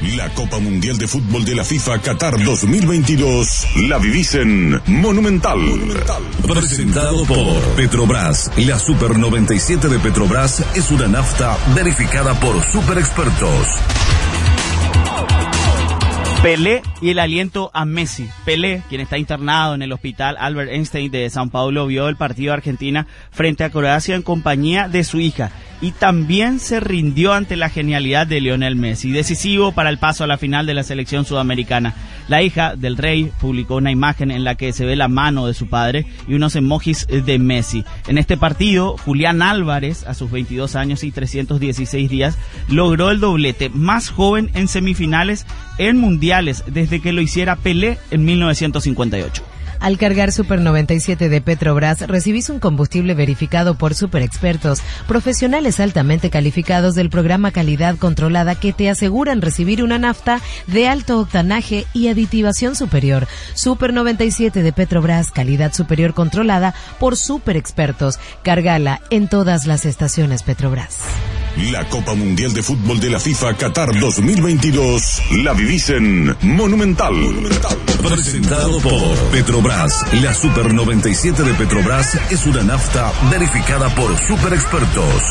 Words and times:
La 0.00 0.28
Copa 0.28 0.60
Mundial 0.60 0.96
de 0.96 1.08
Fútbol 1.08 1.44
de 1.44 1.56
la 1.56 1.64
FIFA 1.64 1.98
Qatar 1.98 2.44
2022 2.44 3.66
la 3.88 3.98
vivís 3.98 4.32
en 4.36 4.80
Monumental. 4.86 5.58
Presentado 6.46 7.24
por 7.24 7.60
Petrobras. 7.74 8.48
La 8.58 8.78
Super 8.78 9.18
97 9.18 9.88
de 9.88 9.98
Petrobras 9.98 10.64
es 10.76 10.92
una 10.92 11.08
nafta 11.08 11.56
verificada 11.74 12.38
por 12.38 12.62
super 12.62 12.96
expertos. 12.96 13.66
Pelé 16.44 16.82
y 17.02 17.10
el 17.10 17.18
aliento 17.18 17.72
a 17.74 17.84
Messi. 17.84 18.28
Pelé, 18.44 18.84
quien 18.88 19.00
está 19.00 19.18
internado 19.18 19.74
en 19.74 19.82
el 19.82 19.92
hospital 19.92 20.36
Albert 20.38 20.70
Einstein 20.70 21.10
de 21.10 21.28
San 21.28 21.50
Paulo, 21.50 21.88
vio 21.88 22.08
el 22.08 22.14
partido 22.14 22.52
de 22.52 22.58
Argentina 22.58 23.08
frente 23.32 23.64
a 23.64 23.70
Croacia 23.70 24.14
en 24.14 24.22
compañía 24.22 24.86
de 24.86 25.02
su 25.02 25.18
hija 25.18 25.50
y 25.80 25.92
también 25.92 26.58
se 26.60 26.80
rindió 26.80 27.32
ante 27.32 27.56
la 27.56 27.68
genialidad 27.68 28.26
de 28.26 28.40
Lionel 28.40 28.76
Messi, 28.76 29.10
decisivo 29.10 29.72
para 29.72 29.90
el 29.90 29.98
paso 29.98 30.24
a 30.24 30.26
la 30.26 30.38
final 30.38 30.66
de 30.66 30.74
la 30.74 30.82
selección 30.82 31.24
sudamericana. 31.24 31.94
La 32.28 32.42
hija 32.42 32.76
del 32.76 32.96
rey 32.96 33.30
publicó 33.40 33.76
una 33.76 33.90
imagen 33.90 34.30
en 34.30 34.44
la 34.44 34.56
que 34.56 34.72
se 34.72 34.84
ve 34.84 34.96
la 34.96 35.08
mano 35.08 35.46
de 35.46 35.54
su 35.54 35.68
padre 35.68 36.06
y 36.26 36.34
unos 36.34 36.56
emojis 36.56 37.06
de 37.06 37.38
Messi. 37.38 37.84
En 38.06 38.18
este 38.18 38.36
partido, 38.36 38.96
Julián 38.98 39.40
Álvarez, 39.40 40.04
a 40.06 40.14
sus 40.14 40.30
22 40.30 40.76
años 40.76 41.04
y 41.04 41.10
316 41.10 42.10
días, 42.10 42.38
logró 42.68 43.10
el 43.10 43.20
doblete 43.20 43.70
más 43.70 44.10
joven 44.10 44.50
en 44.54 44.68
semifinales 44.68 45.46
en 45.78 45.98
mundiales 45.98 46.64
desde 46.66 47.00
que 47.00 47.12
lo 47.12 47.20
hiciera 47.20 47.56
Pelé 47.56 47.98
en 48.10 48.24
1958. 48.24 49.44
Al 49.80 49.96
cargar 49.96 50.32
Super 50.32 50.60
97 50.60 51.28
de 51.28 51.40
Petrobras, 51.40 52.00
recibís 52.00 52.50
un 52.50 52.58
combustible 52.58 53.14
verificado 53.14 53.76
por 53.76 53.94
super 53.94 54.22
expertos, 54.22 54.80
profesionales 55.06 55.78
altamente 55.78 56.30
calificados 56.30 56.94
del 56.94 57.10
programa 57.10 57.52
Calidad 57.52 57.96
Controlada 57.96 58.56
que 58.56 58.72
te 58.72 58.90
aseguran 58.90 59.40
recibir 59.40 59.82
una 59.82 59.98
nafta 59.98 60.40
de 60.66 60.88
alto 60.88 61.20
octanaje 61.20 61.86
y 61.94 62.08
aditivación 62.08 62.74
superior. 62.74 63.28
Super 63.54 63.94
97 63.94 64.62
de 64.62 64.72
Petrobras, 64.72 65.30
calidad 65.30 65.72
superior 65.72 66.12
controlada 66.12 66.74
por 66.98 67.16
super 67.16 67.56
expertos. 67.56 68.18
Cargala 68.42 69.00
en 69.10 69.28
todas 69.28 69.66
las 69.66 69.86
estaciones 69.86 70.42
Petrobras. 70.42 70.98
La 71.58 71.88
Copa 71.88 72.14
Mundial 72.14 72.54
de 72.54 72.62
Fútbol 72.62 73.00
de 73.00 73.10
la 73.10 73.18
FIFA 73.18 73.54
Qatar 73.56 73.98
2022 73.98 75.22
la 75.42 75.52
vivís 75.52 75.90
en 75.90 76.36
Monumental. 76.42 77.14
Presentado 78.00 78.78
por 78.78 79.16
Petrobras. 79.32 80.04
La 80.22 80.32
Super 80.32 80.72
97 80.72 81.42
de 81.42 81.54
Petrobras 81.54 82.16
es 82.30 82.46
una 82.46 82.62
nafta 82.62 83.12
verificada 83.28 83.92
por 83.96 84.16
super 84.16 84.52
expertos. 84.52 85.22